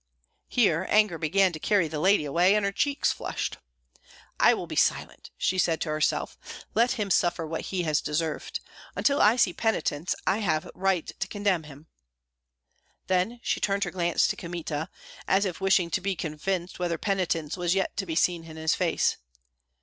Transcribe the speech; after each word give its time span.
Here 0.47 0.87
anger 0.89 1.19
began 1.19 1.53
to 1.53 1.59
carry 1.59 1.87
the 1.87 1.99
lady 1.99 2.25
away, 2.25 2.55
and 2.55 2.65
her 2.65 2.71
cheeks 2.71 3.11
flushed. 3.11 3.57
"I 4.39 4.51
will 4.55 4.65
be 4.65 4.75
silent!" 4.75 5.29
said 5.37 5.37
she 5.37 5.59
to 5.83 5.89
herself. 5.89 6.39
"Let 6.73 6.93
him 6.93 7.11
suffer 7.11 7.45
what 7.45 7.65
he 7.69 7.83
has 7.83 8.01
deserved. 8.01 8.61
Until 8.95 9.21
I 9.21 9.35
see 9.35 9.53
penitence 9.53 10.15
I 10.25 10.39
have 10.39 10.63
the 10.63 10.71
right 10.73 11.11
to 11.19 11.27
condemn 11.27 11.65
him." 11.65 11.85
Then 13.05 13.41
she 13.43 13.59
turned 13.59 13.83
her 13.83 13.91
glance 13.91 14.25
to 14.29 14.35
Kmita, 14.35 14.89
as 15.27 15.45
if 15.45 15.61
wishing 15.61 15.91
to 15.91 16.01
be 16.01 16.15
convinced 16.15 16.79
whether 16.79 16.97
penitence 16.97 17.55
was 17.55 17.75
yet 17.75 17.95
to 17.97 18.07
be 18.07 18.15
seen 18.15 18.45
in 18.45 18.57
his 18.57 18.73
face. 18.73 19.17